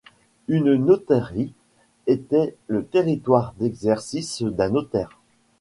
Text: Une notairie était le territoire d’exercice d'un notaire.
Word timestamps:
Une 0.47 0.73
notairie 0.73 1.53
était 2.07 2.55
le 2.65 2.83
territoire 2.83 3.53
d’exercice 3.59 4.41
d'un 4.41 4.69
notaire. 4.69 5.09